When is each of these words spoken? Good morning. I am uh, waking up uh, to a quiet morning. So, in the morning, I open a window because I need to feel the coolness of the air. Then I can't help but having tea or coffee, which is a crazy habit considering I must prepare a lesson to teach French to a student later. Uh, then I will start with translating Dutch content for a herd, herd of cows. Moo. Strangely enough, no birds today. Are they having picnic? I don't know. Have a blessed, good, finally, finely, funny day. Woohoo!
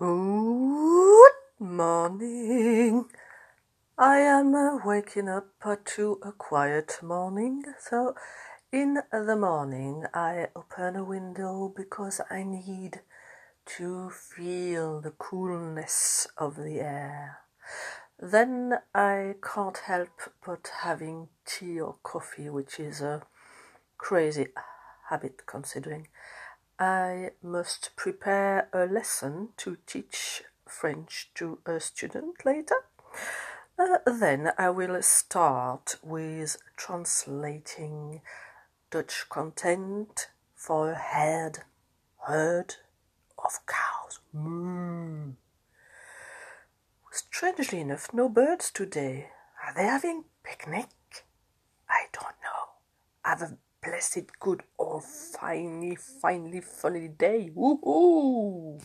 Good 0.00 1.32
morning. 1.58 3.04
I 3.98 4.16
am 4.20 4.54
uh, 4.54 4.78
waking 4.82 5.28
up 5.28 5.48
uh, 5.62 5.76
to 5.94 6.18
a 6.22 6.32
quiet 6.32 7.00
morning. 7.02 7.64
So, 7.78 8.14
in 8.72 9.02
the 9.12 9.36
morning, 9.36 10.04
I 10.14 10.46
open 10.56 10.96
a 10.96 11.04
window 11.04 11.70
because 11.76 12.22
I 12.30 12.44
need 12.44 13.02
to 13.76 14.08
feel 14.08 15.02
the 15.02 15.10
coolness 15.10 16.26
of 16.38 16.56
the 16.56 16.80
air. 16.80 17.40
Then 18.18 18.78
I 18.94 19.34
can't 19.42 19.76
help 19.76 20.32
but 20.46 20.70
having 20.80 21.28
tea 21.44 21.78
or 21.78 21.96
coffee, 22.02 22.48
which 22.48 22.80
is 22.80 23.02
a 23.02 23.24
crazy 23.98 24.46
habit 25.10 25.42
considering 25.44 26.08
I 26.82 27.32
must 27.42 27.90
prepare 27.94 28.70
a 28.72 28.86
lesson 28.86 29.50
to 29.58 29.76
teach 29.86 30.44
French 30.66 31.30
to 31.34 31.58
a 31.66 31.78
student 31.78 32.46
later. 32.46 32.76
Uh, 33.78 33.98
then 34.06 34.52
I 34.56 34.70
will 34.70 35.02
start 35.02 35.96
with 36.02 36.56
translating 36.78 38.22
Dutch 38.90 39.26
content 39.28 40.28
for 40.54 40.92
a 40.92 40.94
herd, 40.94 41.58
herd 42.26 42.76
of 43.38 43.58
cows. 43.66 44.20
Moo. 44.32 45.32
Strangely 47.12 47.80
enough, 47.80 48.14
no 48.14 48.30
birds 48.30 48.70
today. 48.70 49.28
Are 49.66 49.74
they 49.74 49.84
having 49.84 50.24
picnic? 50.42 50.88
I 51.90 52.06
don't 52.10 52.36
know. 52.42 52.70
Have 53.22 53.42
a 53.42 53.58
blessed, 53.84 54.38
good, 54.38 54.62
finally, 55.00 55.96
finely, 55.96 56.60
funny 56.60 57.08
day. 57.08 57.50
Woohoo! 57.54 58.80